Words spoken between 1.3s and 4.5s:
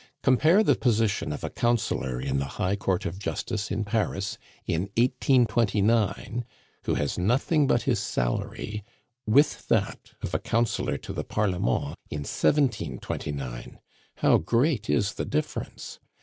of a councillor in the High Court of Justice in Paris,